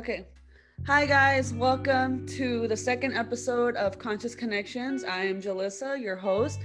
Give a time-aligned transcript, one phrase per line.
[0.00, 0.24] Okay.
[0.86, 1.52] Hi, guys.
[1.52, 5.04] Welcome to the second episode of Conscious Connections.
[5.04, 6.60] I am Jalissa, your host.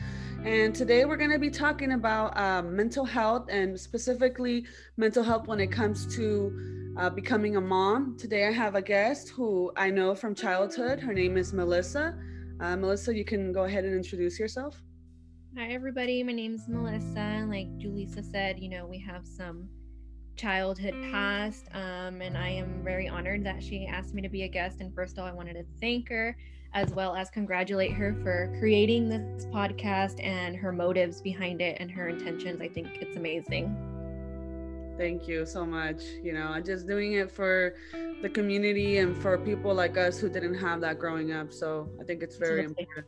[0.46, 4.66] And today we're going to be talking about um, mental health and specifically
[4.96, 8.16] mental health when it comes to uh, becoming a mom.
[8.18, 11.02] Today I have a guest who I know from childhood.
[11.02, 12.18] Her name is Melissa.
[12.62, 14.82] Uh, Melissa, you can go ahead and introduce yourself.
[15.58, 16.24] Hi, everybody.
[16.24, 17.20] My name is Melissa.
[17.20, 19.68] And Like Julissa said, you know, we have some
[20.36, 21.68] childhood past.
[21.74, 24.82] Um, and I am very honored that she asked me to be a guest.
[24.82, 26.36] And first of all, I wanted to thank her
[26.74, 31.90] as well as congratulate her for creating this podcast and her motives behind it and
[31.90, 32.60] her intentions.
[32.62, 33.76] I think it's amazing.
[34.98, 36.02] Thank you so much.
[36.24, 37.76] You know, I just doing it for
[38.22, 41.54] the community and for people like us who didn't have that growing up.
[41.54, 42.84] So I think it's very Absolutely.
[42.84, 43.06] important.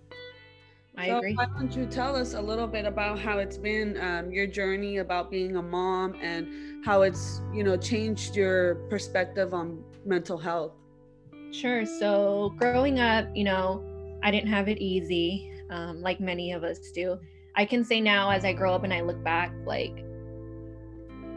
[0.97, 1.35] I so agree.
[1.35, 4.98] Why don't you tell us a little bit about how it's been um, your journey
[4.98, 10.73] about being a mom and how it's you know changed your perspective on mental health?
[11.51, 11.85] Sure.
[11.85, 13.84] So growing up, you know,
[14.23, 17.20] I didn't have it easy, um, like many of us do.
[17.55, 20.04] I can say now, as I grow up and I look back, like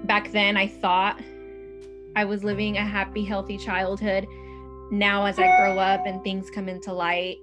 [0.05, 1.21] back then, I thought
[2.17, 4.27] I was living a happy, healthy childhood.
[4.91, 7.39] Now, as I grow up and things come into light,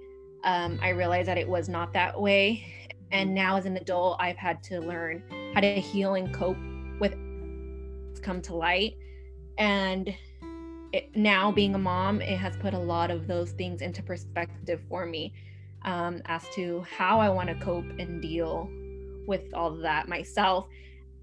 [0.47, 2.65] um, I realized that it was not that way.
[3.11, 5.21] And now, as an adult, I've had to learn
[5.53, 6.57] how to heal and cope
[7.01, 7.13] with
[8.21, 8.95] come to light.
[9.57, 10.15] And
[10.93, 14.81] it, now, being a mom, it has put a lot of those things into perspective
[14.87, 15.33] for me
[15.83, 18.69] um, as to how I want to cope and deal
[19.27, 20.67] with all of that myself,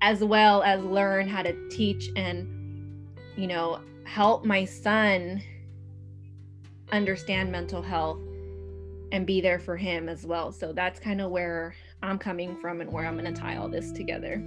[0.03, 5.43] as well as learn how to teach and, you know, help my son
[6.93, 8.19] understand mental health
[9.13, 10.53] and be there for him as well.
[10.53, 13.69] So that's kind of where I'm coming from and where I'm going to tie all
[13.69, 14.43] this together.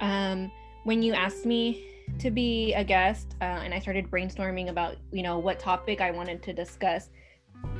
[0.00, 0.50] Um,
[0.84, 1.84] when you asked me
[2.18, 6.10] to be a guest uh, and I started brainstorming about, you know, what topic I
[6.10, 7.10] wanted to discuss,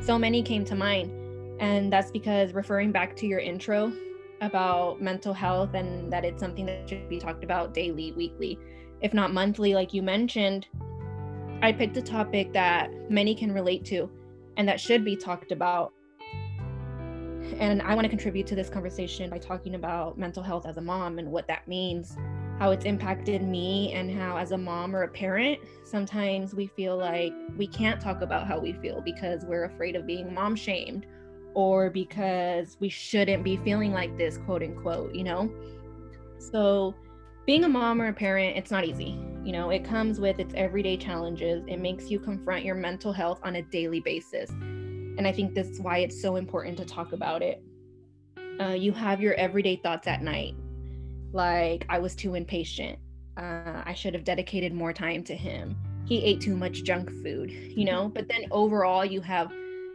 [0.01, 1.11] so many came to mind.
[1.61, 3.93] And that's because referring back to your intro
[4.41, 8.59] about mental health and that it's something that should be talked about daily, weekly,
[9.01, 10.67] if not monthly, like you mentioned,
[11.63, 14.11] I picked a topic that many can relate to
[14.57, 15.93] and that should be talked about.
[17.59, 20.81] And I want to contribute to this conversation by talking about mental health as a
[20.81, 22.17] mom and what that means,
[22.59, 26.97] how it's impacted me, and how, as a mom or a parent, sometimes we feel
[26.97, 31.07] like we can't talk about how we feel because we're afraid of being mom shamed
[31.55, 35.51] or because we shouldn't be feeling like this, quote unquote, you know?
[36.39, 36.95] So,
[37.51, 39.19] being a mom or a parent, it's not easy.
[39.43, 41.65] You know, it comes with its everyday challenges.
[41.67, 44.51] It makes you confront your mental health on a daily basis.
[44.51, 47.61] And I think that's why it's so important to talk about it.
[48.61, 50.55] Uh, you have your everyday thoughts at night,
[51.33, 53.01] like, I was too impatient.
[53.37, 55.77] Uh, I should have dedicated more time to him.
[56.07, 58.13] He ate too much junk food, you know?
[58.15, 59.53] But then overall, you have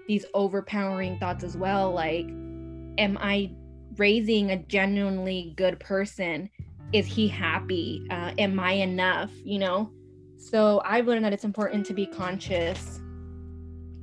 [0.10, 2.26] these overpowering thoughts as well, like,
[2.98, 3.54] am I
[3.96, 6.50] raising a genuinely good person?
[6.96, 8.08] Is he happy?
[8.10, 9.30] Uh, am i enough?
[9.44, 9.92] You know?
[10.38, 13.02] So i've learned that it's important to be conscious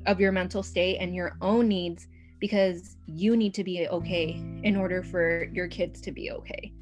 [0.06, 2.06] of your mental state and your own needs
[2.38, 6.72] because you need to be okay in order for your kids to be okay.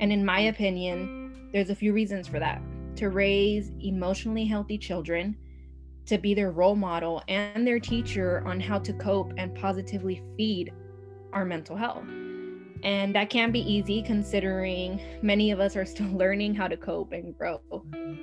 [0.00, 2.60] And in my opinion there's a few reasons for that.
[2.96, 5.36] To raise emotionally healthy children
[6.06, 10.74] to be their role model and their teacher on how to cope and positively feed
[11.32, 12.04] our mental health
[12.84, 17.12] and that can be easy considering many of us are still learning how to cope
[17.12, 17.60] and grow,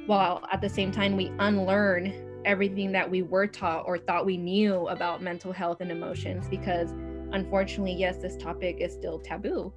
[0.06, 4.38] while at the same time, we unlearn everything that we were taught or thought we
[4.38, 6.48] knew about mental health and emotions.
[6.48, 6.92] Because
[7.32, 9.74] unfortunately, yes, this topic is still taboo,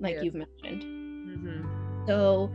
[0.00, 0.82] like you've mentioned.
[0.82, 2.06] Mm-hmm.
[2.06, 2.52] So,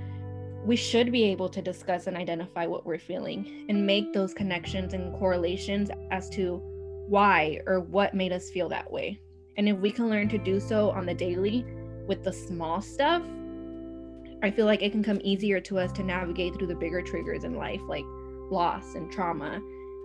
[0.63, 4.93] we should be able to discuss and identify what we're feeling and make those connections
[4.93, 6.61] and correlations as to
[7.07, 9.19] why or what made us feel that way.
[9.57, 11.65] And if we can learn to do so on the daily
[12.07, 13.23] with the small stuff,
[14.43, 17.43] I feel like it can come easier to us to navigate through the bigger triggers
[17.43, 18.05] in life, like
[18.49, 19.61] loss and trauma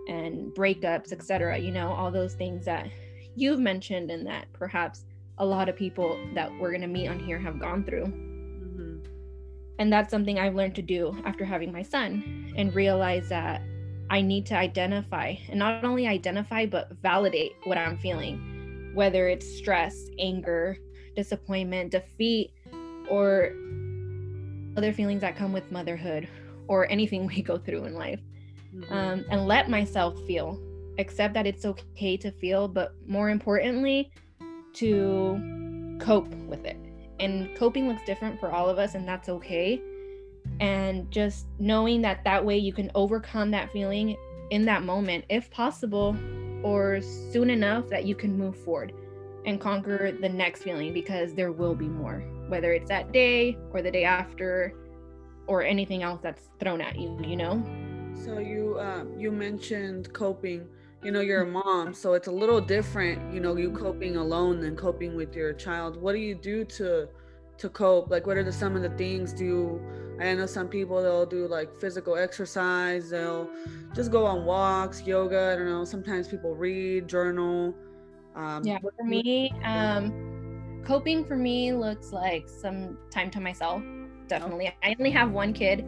[0.07, 1.57] and breakups, etc.
[1.57, 2.87] You know, all those things that
[3.35, 5.05] you've mentioned and that perhaps
[5.39, 8.05] a lot of people that we're going to meet on here have gone through.
[8.05, 8.97] Mm-hmm.
[9.79, 13.61] And that's something I've learned to do after having my son and realize that
[14.09, 18.56] I need to identify and not only identify, but validate what I'm feeling
[18.93, 20.77] whether it's stress, anger,
[21.15, 22.51] disappointment, defeat,
[23.09, 23.51] or
[24.75, 26.27] other feelings that come with motherhood
[26.67, 28.19] or anything we go through in life.
[28.75, 28.93] Mm-hmm.
[28.93, 30.59] Um, and let myself feel,
[30.99, 34.11] accept that it's okay to feel, but more importantly,
[34.73, 36.77] to cope with it.
[37.19, 39.81] And coping looks different for all of us, and that's okay.
[40.59, 44.15] and just knowing that that way you can overcome that feeling
[44.49, 46.15] in that moment if possible
[46.67, 46.99] or
[47.31, 48.91] soon enough that you can move forward
[49.45, 52.19] and conquer the next feeling because there will be more
[52.49, 54.73] whether it's that day or the day after
[55.47, 57.63] or anything else that's thrown at you you know?
[58.25, 60.67] So you uh, you mentioned coping
[61.03, 64.59] you know you're a mom so it's a little different you know you coping alone
[64.59, 65.95] than coping with your child.
[65.95, 67.07] What do you do to
[67.59, 68.11] to cope?
[68.11, 69.81] Like what are the some of the things do you
[70.19, 73.49] i know some people they'll do like physical exercise they'll
[73.93, 77.73] just go on walks yoga i don't know sometimes people read journal
[78.35, 83.81] um, yeah for me um coping for me looks like some time to myself
[84.27, 84.67] definitely.
[84.83, 85.79] I only have one kid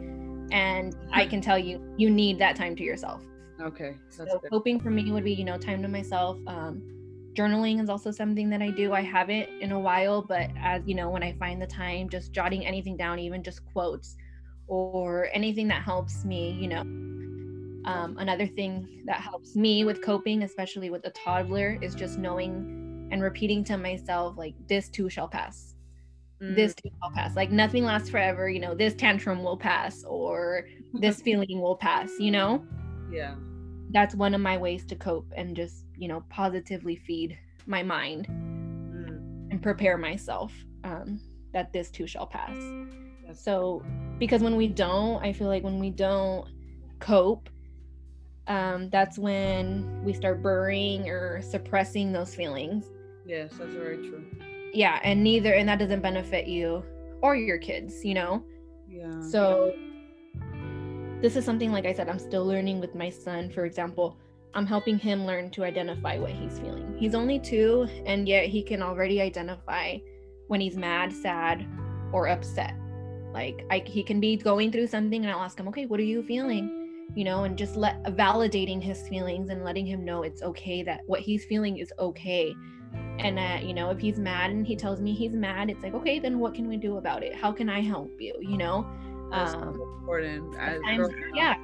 [0.52, 3.22] and i can tell you you need that time to yourself.
[3.60, 4.50] Okay so good.
[4.50, 6.82] coping for me would be you know time to myself um
[7.34, 8.92] journaling is also something that I do.
[8.92, 12.32] I haven't in a while, but as you know, when I find the time, just
[12.32, 14.16] jotting anything down, even just quotes
[14.66, 16.80] or anything that helps me, you know.
[17.90, 23.08] Um, another thing that helps me with coping, especially with a toddler, is just knowing
[23.10, 25.74] and repeating to myself, like, this too shall pass.
[26.40, 26.54] Mm.
[26.54, 27.34] This too shall pass.
[27.34, 32.10] Like, nothing lasts forever, you know, this tantrum will pass or this feeling will pass,
[32.20, 32.64] you know?
[33.10, 33.34] Yeah.
[33.90, 38.26] That's one of my ways to cope and just you know positively feed my mind
[38.26, 39.52] mm.
[39.52, 40.52] and prepare myself
[40.82, 41.20] um,
[41.52, 42.56] that this too shall pass.
[43.32, 43.84] So
[44.18, 46.48] because when we don't i feel like when we don't
[46.98, 47.48] cope
[48.48, 52.86] um, that's when we start burying or suppressing those feelings.
[53.24, 54.24] Yes that's very true.
[54.74, 56.82] Yeah and neither and that doesn't benefit you
[57.22, 58.42] or your kids you know?
[58.88, 59.20] Yeah.
[59.30, 59.74] So
[61.20, 64.18] this is something like i said i'm still learning with my son for example
[64.54, 66.96] I'm helping him learn to identify what he's feeling.
[66.98, 69.98] He's only two, and yet he can already identify
[70.48, 71.66] when he's mad, sad,
[72.12, 72.74] or upset.
[73.32, 76.04] Like I, he can be going through something, and I'll ask him, "Okay, what are
[76.04, 80.42] you feeling?" You know, and just let validating his feelings and letting him know it's
[80.42, 82.54] okay that what he's feeling is okay.
[83.20, 85.94] And that you know, if he's mad and he tells me he's mad, it's like,
[85.94, 87.34] okay, then what can we do about it?
[87.34, 88.34] How can I help you?
[88.40, 88.86] You know,
[89.30, 90.54] um, important.
[90.54, 91.54] Sometimes, yeah,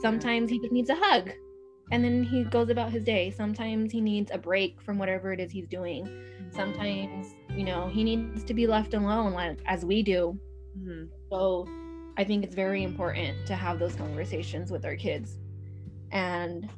[0.00, 1.32] sometimes he just needs a hug
[1.90, 3.30] and then he goes about his day.
[3.30, 6.08] Sometimes he needs a break from whatever it is he's doing.
[6.50, 10.38] Sometimes, you know, he needs to be left alone, like as we do.
[10.78, 11.06] Mm-hmm.
[11.30, 11.68] So
[12.16, 15.38] I think it's very important to have those conversations with our kids.
[16.12, 16.68] And,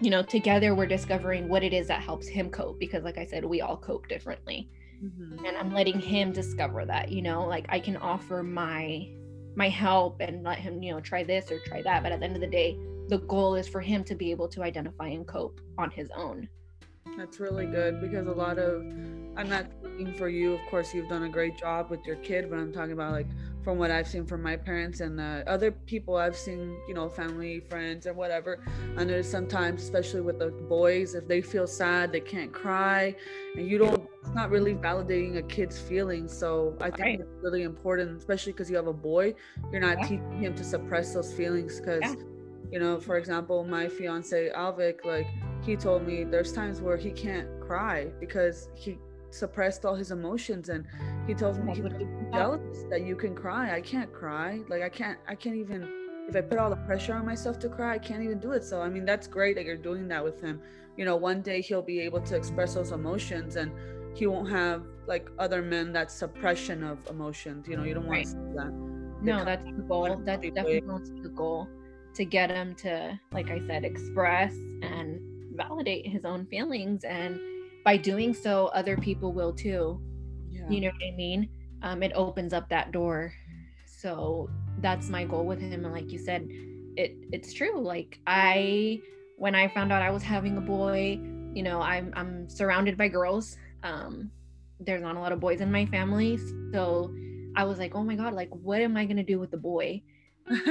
[0.00, 3.24] you know, together we're discovering what it is that helps him cope because, like I
[3.24, 4.68] said, we all cope differently.
[5.02, 5.44] Mm-hmm.
[5.44, 9.08] And I'm letting him discover that, you know, like I can offer my
[9.54, 12.24] my help and let him you know try this or try that but at the
[12.24, 12.74] end of the day
[13.12, 16.48] the goal is for him to be able to identify and cope on his own.
[17.18, 18.80] That's really good because a lot of
[19.36, 20.54] I'm not speaking for you.
[20.54, 23.26] Of course, you've done a great job with your kid, but I'm talking about like
[23.62, 27.10] from what I've seen from my parents and uh, other people I've seen, you know,
[27.10, 28.64] family, friends, and whatever.
[28.96, 33.14] I know sometimes, especially with the boys, if they feel sad, they can't cry,
[33.56, 34.08] and you don't.
[34.22, 36.34] It's not really validating a kid's feelings.
[36.34, 37.20] So I think right.
[37.20, 39.34] it's really important, especially because you have a boy.
[39.70, 40.06] You're not yeah.
[40.06, 42.00] teaching him to suppress those feelings because.
[42.02, 42.14] Yeah
[42.72, 45.26] you know for example my fiance alvic like
[45.62, 48.98] he told me there's times where he can't cry because he
[49.30, 50.84] suppressed all his emotions and
[51.26, 51.84] he tells me he's
[52.32, 53.74] jealous that you can cry.
[53.74, 54.60] I can't cry.
[54.68, 55.88] Like i can't i can't even
[56.28, 58.64] if i put all the pressure on myself to cry i can't even do it.
[58.64, 60.60] So i mean that's great that you're doing that with him.
[60.96, 63.72] You know one day he'll be able to express those emotions and
[64.14, 67.68] he won't have like other men that suppression of emotions.
[67.68, 68.24] You know you don't want right.
[68.24, 68.72] to see that.
[69.22, 70.20] No that's the goal.
[70.24, 71.68] that's definitely the goal
[72.14, 75.20] to get him to, like I said, express and
[75.54, 77.04] validate his own feelings.
[77.04, 77.38] And
[77.84, 80.00] by doing so, other people will too.
[80.50, 80.68] Yeah.
[80.68, 81.48] You know what I mean?
[81.82, 83.32] Um, it opens up that door.
[83.86, 84.50] So
[84.80, 85.84] that's my goal with him.
[85.84, 86.46] And like you said,
[86.96, 87.80] it it's true.
[87.80, 89.00] Like I
[89.36, 91.20] when I found out I was having a boy,
[91.54, 93.56] you know, I'm I'm surrounded by girls.
[93.82, 94.30] Um,
[94.80, 96.38] there's not a lot of boys in my family.
[96.72, 97.14] So
[97.56, 100.02] I was like, oh my God, like what am I gonna do with the boy?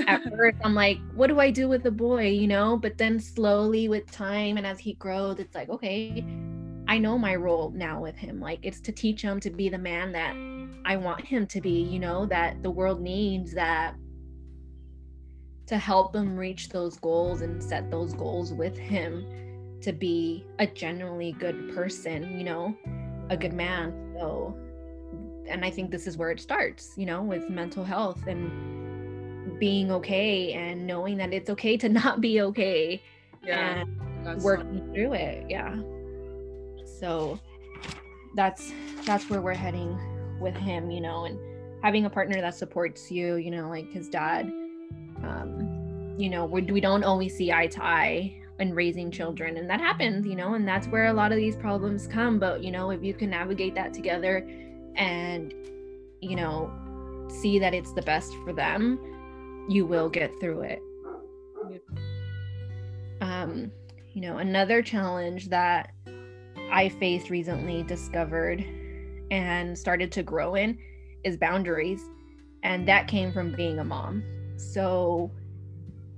[0.07, 2.27] At first i'm like what do i do with the boy?
[2.27, 6.25] you know but then slowly with time and as he grows it's like okay
[6.87, 8.41] i know my role now with him.
[8.41, 10.35] Like it's to teach him to be the man that
[10.85, 13.95] i want him to be you know that the world needs that
[15.67, 19.25] to help him reach those goals and set those goals with him
[19.81, 22.75] to be a genuinely good person you know
[23.29, 24.13] a good man.
[24.17, 24.57] So
[25.47, 28.80] and i think this is where it starts you know with mental health and
[29.61, 33.01] being okay and knowing that it's okay to not be okay
[33.43, 33.85] yeah,
[34.25, 34.93] and working something.
[34.93, 35.79] through it yeah
[36.99, 37.39] so
[38.35, 38.73] that's
[39.05, 39.97] that's where we're heading
[40.41, 41.39] with him you know and
[41.81, 44.45] having a partner that supports you, you know, like his dad,
[45.23, 49.67] um, you know, we, we don't always see eye to eye in raising children and
[49.67, 52.69] that happens you know and that's where a lot of these problems come but you
[52.69, 54.47] know if you can navigate that together
[54.95, 55.55] and
[56.21, 56.71] you know
[57.27, 58.99] see that it's the best for them
[59.71, 60.81] you will get through it.
[63.21, 63.71] Um
[64.13, 65.93] you know another challenge that
[66.69, 68.59] i faced recently discovered
[69.31, 70.77] and started to grow in
[71.23, 72.01] is boundaries
[72.63, 74.21] and that came from being a mom.
[74.57, 75.31] So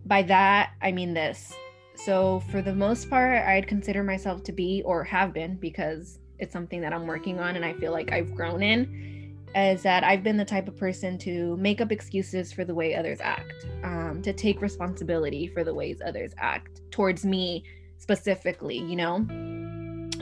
[0.05, 1.53] by that i mean this.
[1.95, 6.51] So, for the most part, I'd consider myself to be or have been because it's
[6.51, 9.12] something that I'm working on and I feel like I've grown in.
[9.55, 12.95] Is that I've been the type of person to make up excuses for the way
[12.95, 17.63] others act, um, to take responsibility for the ways others act towards me
[17.97, 19.15] specifically, you know,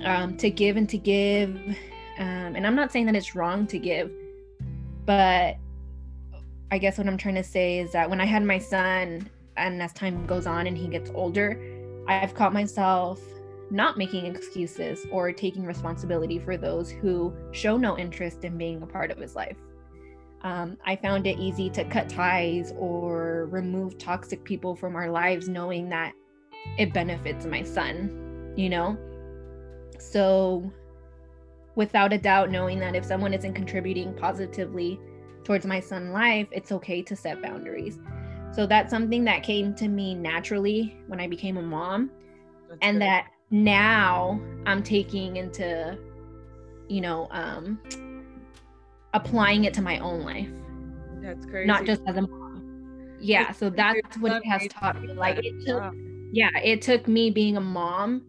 [0.03, 1.55] um, to give and to give.
[2.19, 4.11] Um, and I'm not saying that it's wrong to give,
[5.05, 5.55] but
[6.69, 9.81] I guess what I'm trying to say is that when I had my son, and
[9.81, 11.59] as time goes on and he gets older,
[12.07, 13.21] I've caught myself
[13.71, 18.85] not making excuses or taking responsibility for those who show no interest in being a
[18.85, 19.57] part of his life.
[20.43, 25.47] Um, I found it easy to cut ties or remove toxic people from our lives,
[25.47, 26.13] knowing that
[26.77, 28.97] it benefits my son, you know?
[29.99, 30.71] So,
[31.75, 34.99] without a doubt, knowing that if someone isn't contributing positively
[35.43, 37.99] towards my son's life, it's okay to set boundaries.
[38.51, 42.11] So that's something that came to me naturally when I became a mom.
[42.67, 43.03] That's and good.
[43.03, 45.98] that now I'm taking into,
[46.88, 47.79] you know, um,
[49.13, 50.50] applying it to my own life.
[51.22, 51.67] That's crazy.
[51.67, 53.17] Not just as a mom.
[53.20, 53.51] Yeah.
[53.51, 55.13] So that's what it has taught me.
[55.13, 55.93] Like it took,
[56.31, 58.24] yeah, it took me being a mom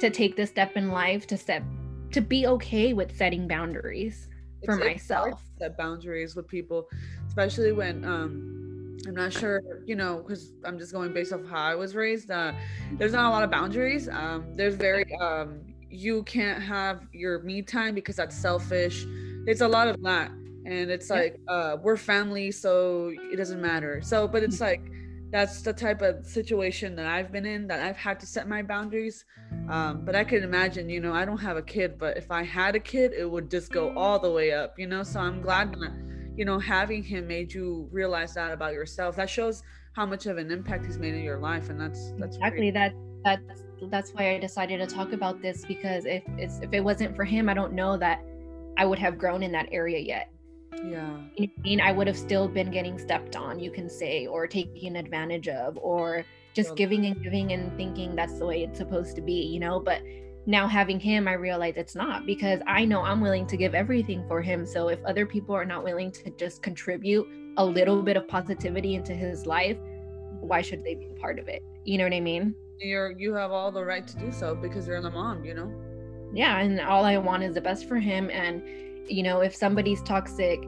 [0.00, 1.62] to take this step in life to set,
[2.10, 4.28] to be okay with setting boundaries
[4.64, 5.42] for it's, myself.
[5.58, 6.88] set boundaries with people,
[7.28, 8.61] especially when, um,
[9.06, 12.30] I'm not sure, you know, because I'm just going based off how I was raised.
[12.30, 12.52] Uh,
[12.92, 14.08] there's not a lot of boundaries.
[14.08, 19.04] Um, there's very, um, you can't have your me time because that's selfish.
[19.46, 20.30] It's a lot of that.
[20.64, 24.00] And it's like, uh, we're family, so it doesn't matter.
[24.02, 24.80] So, but it's like,
[25.32, 28.62] that's the type of situation that I've been in that I've had to set my
[28.62, 29.24] boundaries.
[29.68, 32.44] Um, but I can imagine, you know, I don't have a kid, but if I
[32.44, 35.02] had a kid, it would just go all the way up, you know?
[35.02, 35.92] So I'm glad that
[36.36, 39.62] you know having him made you realize that about yourself that shows
[39.94, 42.74] how much of an impact he's made in your life and that's that's exactly great.
[42.74, 46.80] that that's that's why i decided to talk about this because if it's if it
[46.80, 48.22] wasn't for him i don't know that
[48.76, 50.28] i would have grown in that area yet.
[50.84, 51.18] Yeah.
[51.38, 51.80] I mean?
[51.80, 55.76] I would have still been getting stepped on you can say or taken advantage of
[55.76, 56.24] or
[56.54, 59.78] just giving and giving and thinking that's the way it's supposed to be you know?
[59.78, 60.00] But
[60.46, 64.24] now having him i realize it's not because i know i'm willing to give everything
[64.26, 64.66] for him.
[64.66, 68.94] So if other people are not willing to just contribute a little bit of positivity
[68.94, 69.78] into his life
[70.40, 71.62] why should they be part of it?
[71.84, 72.54] You know what i mean?
[72.78, 75.72] You're you have all the right to do so because you're the mom you know?
[76.34, 78.30] Yeah and all i want is the best for him.
[78.30, 78.62] And
[79.08, 80.62] you know if somebody's toxic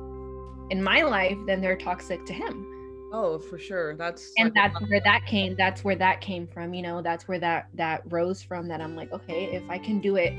[0.71, 2.74] in my life then they're toxic to him
[3.17, 3.95] Oh, for sure.
[3.95, 5.55] That's and like that's where that came.
[5.55, 6.75] That's where that came from.
[6.75, 8.67] You know, that's where that that rose from.
[8.67, 10.35] That I'm like, okay, if I can do it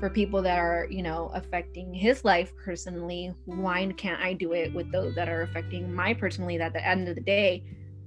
[0.00, 4.72] for people that are, you know, affecting his life personally, why can't I do it
[4.72, 6.56] with those that are affecting my personally?
[6.56, 7.62] That at the end of the day,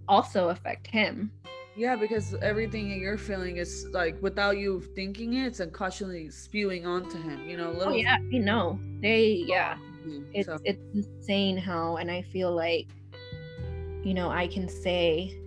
[0.07, 1.31] also affect him.
[1.75, 6.87] Yeah, because everything that you're feeling is like without you thinking it, it's unconsciously spewing
[6.87, 7.47] onto him.
[7.47, 7.93] You know, little.
[7.93, 9.75] Oh yeah, you know, they yeah.
[9.75, 10.23] Mm-hmm.
[10.33, 10.57] It's so.
[10.63, 12.87] it's insane how, and I feel like
[14.07, 15.37] you know, I can say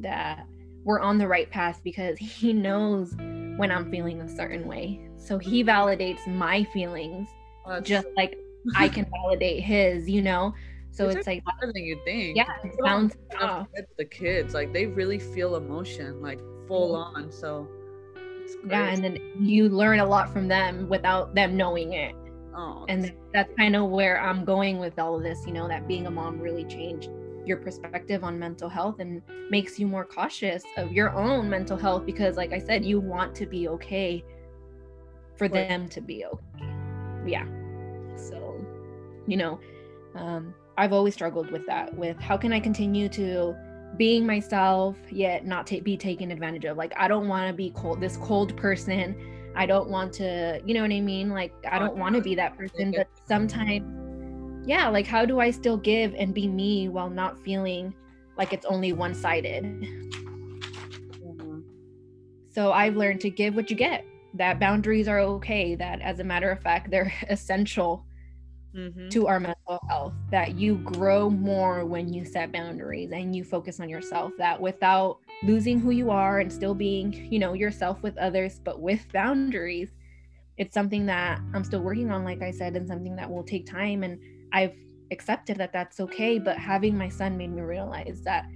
[0.00, 0.44] that
[0.82, 3.14] we're on the right path because he knows
[3.56, 5.08] when I'm feeling a certain way.
[5.16, 7.28] So he validates my feelings
[7.64, 8.36] well, just so- like
[8.76, 10.52] I can validate his, you know?
[10.90, 12.36] So it's, it's like better than you think.
[12.36, 13.68] Yeah, it sounds off.
[13.96, 17.16] The kids, like they really feel emotion, like full mm-hmm.
[17.16, 17.32] on.
[17.32, 17.68] So
[18.68, 22.16] yeah, and then you learn a lot from them without them knowing it.
[22.54, 25.46] Oh, and that's kind of where I'm going with all of this.
[25.46, 27.08] You know, that being a mom really changed
[27.44, 32.06] your perspective on mental health and makes you more cautious of your own mental health
[32.06, 34.24] because like i said you want to be okay
[35.36, 35.68] for right.
[35.68, 36.72] them to be okay.
[37.26, 37.46] Yeah.
[38.16, 38.64] So
[39.26, 39.60] you know
[40.14, 43.54] um i've always struggled with that with how can i continue to
[43.96, 46.76] being myself yet not ta- be taken advantage of?
[46.76, 49.16] Like i don't want to be cold this cold person.
[49.54, 51.28] I don't want to you know what i mean?
[51.30, 54.01] Like i don't want to be that person but sometimes
[54.64, 57.94] yeah, like how do I still give and be me while not feeling
[58.36, 59.64] like it's only one sided?
[59.64, 61.60] Mm-hmm.
[62.50, 64.04] So I've learned to give what you get,
[64.34, 68.06] that boundaries are okay, that as a matter of fact, they're essential
[68.74, 69.08] mm-hmm.
[69.08, 73.80] to our mental health that you grow more when you set boundaries and you focus
[73.80, 78.16] on yourself that without losing who you are and still being you know yourself with
[78.18, 79.90] others but with boundaries
[80.58, 83.66] it's something that i'm still working on like i said and something that will take
[83.66, 84.18] time and
[84.52, 84.76] i've
[85.10, 88.46] accepted that that's okay but having my son made me realize that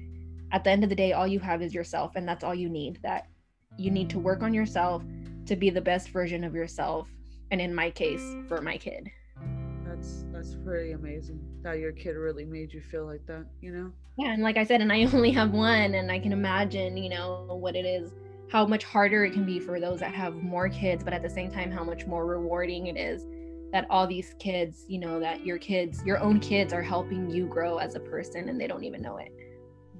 [0.53, 2.69] at the end of the day all you have is yourself and that's all you
[2.69, 3.29] need that
[3.77, 5.03] you need to work on yourself
[5.45, 7.09] to be the best version of yourself
[7.51, 9.09] and in my case for my kid.
[9.87, 13.93] That's that's pretty amazing that your kid really made you feel like that you know?
[14.19, 17.09] Yeah and like i said and i only have one and i can imagine you
[17.09, 18.13] know what it is
[18.51, 21.31] how much harder it can be for those that have more kids but at the
[21.31, 23.25] same time how much more rewarding it is
[23.73, 27.47] that all these kids you know that your kids your own kids are helping you
[27.47, 29.33] grow as a person and they don't even know it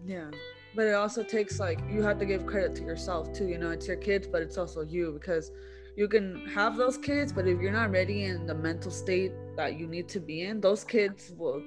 [0.05, 0.31] yeah
[0.75, 3.71] but it also takes like you have to give credit to yourself too you know
[3.71, 5.51] it's your kids but it's also you because
[5.97, 9.79] you can have those kids but if you're not ready in the mental state that
[9.79, 11.61] you need to be in those kids will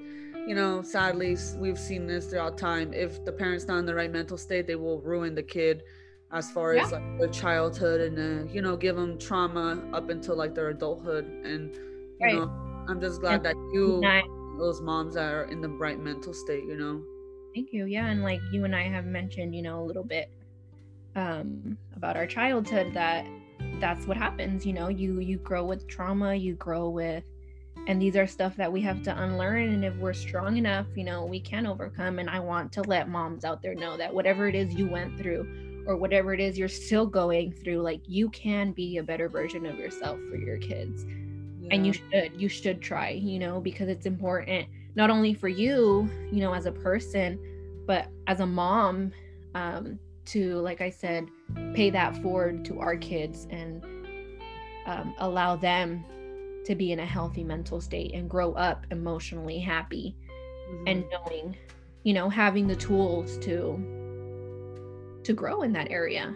[0.47, 4.11] you know sadly we've seen this throughout time if the parents not in the right
[4.11, 5.83] mental state they will ruin the kid
[6.31, 6.83] as far yeah.
[6.83, 10.69] as like their childhood and uh, you know give them trauma up until like their
[10.69, 11.77] adulthood and
[12.19, 12.35] you right.
[12.35, 12.85] know?
[12.87, 14.01] I'm just glad that you
[14.57, 17.01] those moms are in the right mental state you know?
[17.55, 20.29] Thank you yeah and like you and i have mentioned you know a little bit
[21.15, 23.25] um about our childhood that
[23.79, 24.89] that's what happens you know?
[24.89, 27.23] You you grow with trauma you grow with
[27.87, 31.03] and these are stuff that we have to unlearn and if we're strong enough you
[31.03, 34.47] know we can overcome and i want to let moms out there know that whatever
[34.47, 38.29] it is you went through or whatever it is you're still going through like you
[38.29, 41.05] can be a better version of yourself for your kids
[41.69, 41.75] yeah.
[41.75, 46.09] and you should you should try you know because it's important not only for you
[46.31, 47.39] you know as a person
[47.85, 49.11] but as a mom
[49.55, 51.27] um to like i said
[51.73, 53.83] pay that forward to our kids and
[54.85, 56.03] um, allow them
[56.65, 60.15] to be in a healthy mental state and grow up emotionally happy
[60.69, 60.83] mm-hmm.
[60.87, 61.55] and knowing
[62.03, 63.77] you know having the tools to
[65.23, 66.35] to grow in that area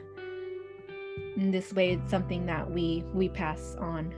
[1.38, 4.14] in this way it's something that we we pass on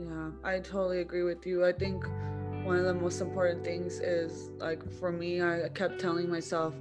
[0.00, 2.04] yeah i totally agree with you i think
[2.64, 6.74] one of the most important things is like for me i kept telling myself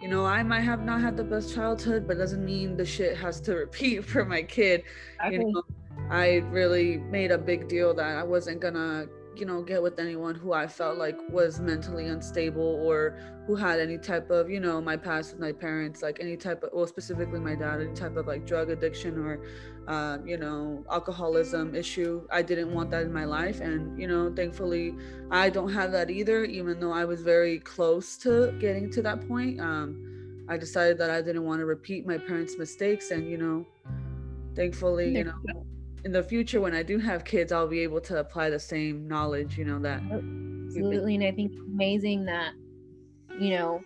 [0.00, 3.16] you know i might have not had the best childhood but doesn't mean the shit
[3.16, 4.82] has to repeat for my kid
[5.24, 5.36] okay.
[5.36, 5.62] you know
[6.10, 9.06] I really made a big deal that I wasn't gonna,
[9.40, 13.80] you know, get with anyone who I felt like was mentally unstable or who had
[13.80, 16.86] any type of, you know, my past with my parents, like any type of, well,
[16.86, 19.40] specifically my dad, any type of like drug addiction or,
[19.86, 22.26] uh, you know, alcoholism issue.
[22.30, 23.60] I didn't want that in my life.
[23.60, 24.94] And, you know, thankfully,
[25.30, 29.26] I don't have that either, even though I was very close to getting to that
[29.26, 29.60] point.
[29.60, 33.10] Um, I decided that I didn't want to repeat my parents' mistakes.
[33.10, 33.66] And, you know,
[34.54, 35.64] thankfully, you know,
[36.04, 39.08] in the future when I do have kids, I'll be able to apply the same
[39.08, 41.14] knowledge, you know, that absolutely.
[41.14, 42.52] And I think it's amazing that,
[43.38, 43.82] you know,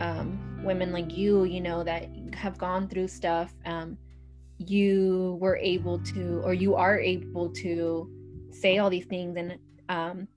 [0.00, 3.98] um, women like you, you know, that have gone through stuff, um,
[4.58, 8.10] you were able to, or you are able to
[8.50, 10.28] say all these things and um,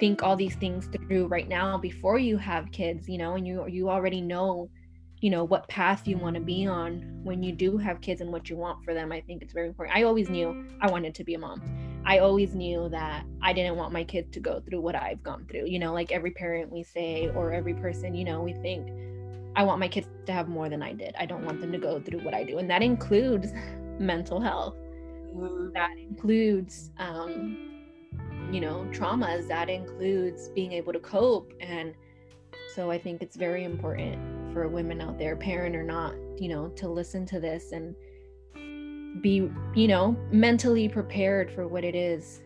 [0.00, 3.66] think all these things through right now before you have kids, you know, and you
[3.68, 4.68] you already know
[5.26, 8.30] you know what path you want to be on when you do have kids and
[8.30, 9.96] what you want for them i think it's very important.
[9.96, 11.60] I always knew i wanted to be a mom.
[12.06, 15.44] I always knew that i didn't want my kids to go through what i've gone
[15.50, 18.88] through you know like every parent we say or every person you know we think
[19.56, 21.12] i want my kids to have more than i did.
[21.18, 22.58] I don't want them to go through what i do.
[22.58, 23.52] And that includes
[23.98, 24.76] mental health.
[24.76, 25.72] Mm-hmm.
[25.72, 27.82] that includes um
[28.52, 29.48] you know traumas.
[29.48, 31.52] That includes being able to cope.
[31.58, 31.94] And
[32.76, 36.68] so i think it's very important for women out there, parent or not, you know,
[36.68, 37.94] to listen to this and
[39.20, 42.40] be, you know, mentally prepared for what it is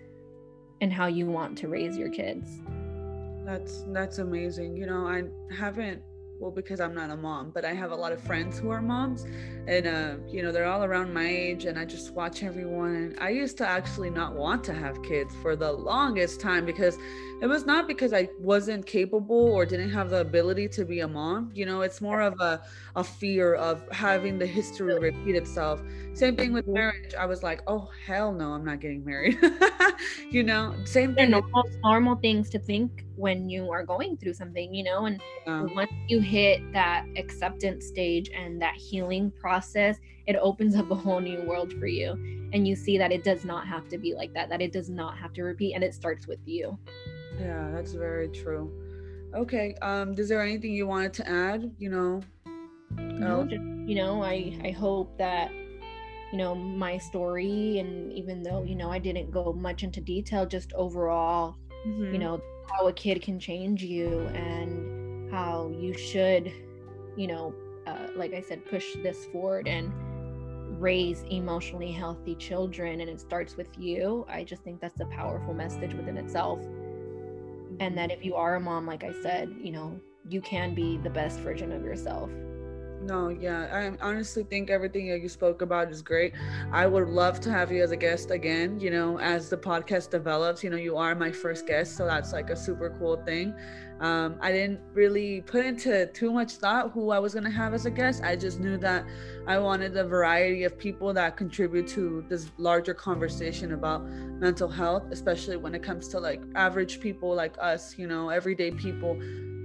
[0.80, 2.50] and how you want to raise your kids.
[3.44, 4.76] That's that's amazing.
[4.76, 5.22] You know, I
[5.54, 6.02] haven't
[6.40, 8.82] well because i'm not a mom but i have a lot of friends who are
[8.82, 9.24] moms
[9.68, 13.20] and uh, you know they're all around my age and i just watch everyone and
[13.20, 16.98] i used to actually not want to have kids for the longest time because
[17.40, 21.08] it was not because I wasn't capable or didn't have the ability to be a
[21.08, 21.50] mom.
[21.54, 22.62] You know, it's more of a,
[22.96, 25.80] a fear of having the history repeat itself.
[26.12, 26.74] Same thing with mm-hmm.
[26.74, 27.14] marriage.
[27.14, 29.38] I was like, oh, hell no, I'm not getting married.
[30.30, 31.30] you know, same thing.
[31.30, 35.62] Normal, normal things to think when you are going through something, you know, and yeah.
[35.74, 41.20] once you hit that acceptance stage and that healing process, it opens up a whole
[41.20, 42.12] new world for you.
[42.52, 44.88] And you see that it does not have to be like that, that it does
[44.88, 46.78] not have to repeat, and it starts with you.
[47.38, 48.70] Yeah, that's very true.
[49.34, 49.74] Okay.
[49.82, 51.70] Um, is there anything you wanted to add?
[51.78, 52.20] You know,
[52.96, 55.50] no, just, you know, I I hope that
[56.32, 60.46] you know my story and even though you know i didn't go much into detail
[60.46, 62.12] just overall mm-hmm.
[62.12, 62.40] you know
[62.70, 64.89] how a kid can change you and
[65.30, 66.52] how you should
[67.16, 67.54] you know
[67.86, 69.92] uh, like i said push this forward and
[70.80, 74.24] raise emotionally healthy children and it starts with you.
[74.28, 76.60] I just think that's a powerful message within itself.
[77.80, 80.98] And that if you are a mom like i said you know you can be
[80.98, 82.30] the best version of yourself
[83.00, 83.68] no, yeah,
[84.00, 86.34] I honestly think everything that you spoke about is great.
[86.70, 90.10] I would love to have you as a guest again, you know, as the podcast
[90.10, 90.62] develops.
[90.62, 93.54] You know, you are my first guest, so that's like a super cool thing.
[94.00, 97.74] Um, I didn't really put into too much thought who I was going to have
[97.74, 98.22] as a guest.
[98.22, 99.04] I just knew that
[99.46, 105.04] I wanted a variety of people that contribute to this larger conversation about mental health,
[105.10, 109.16] especially when it comes to like average people like us, you know, everyday people,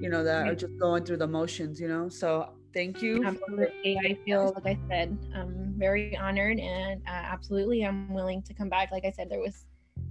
[0.01, 2.09] you know, that are just going through the motions, you know.
[2.09, 3.23] So thank you.
[3.25, 3.97] Absolutely.
[4.05, 8.69] I feel, like I said, I'm very honored and uh, absolutely I'm willing to come
[8.69, 8.91] back.
[8.91, 9.65] Like I said, there was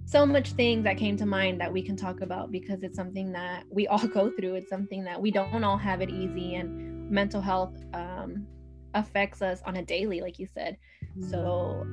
[0.05, 3.31] so much things that came to mind that we can talk about because it's something
[3.31, 4.55] that we all go through.
[4.55, 8.47] It's something that we don't all have it easy and mental health um,
[8.95, 10.77] affects us on a daily, like you said.
[11.17, 11.29] Mm-hmm.
[11.29, 11.83] So,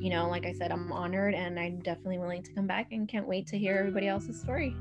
[0.00, 3.08] you know, like I said, I'm honored and I'm definitely willing to come back and
[3.08, 4.76] can't wait to hear everybody else's story.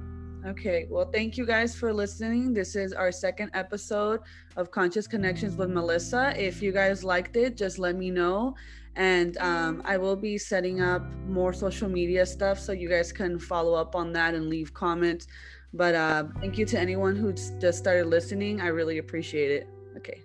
[0.45, 2.54] Okay, well, thank you guys for listening.
[2.54, 4.21] This is our second episode
[4.56, 6.34] of Conscious Connections with Melissa.
[6.38, 8.56] If you guys liked it, just let me know.
[8.95, 13.38] And um, I will be setting up more social media stuff so you guys can
[13.38, 15.28] follow up on that and leave comments.
[15.73, 18.62] But uh, thank you to anyone who just started listening.
[18.62, 19.67] I really appreciate it.
[19.97, 20.23] Okay.